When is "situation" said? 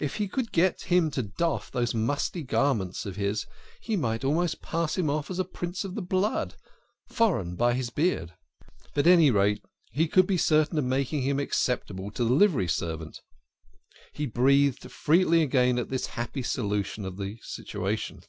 17.42-18.22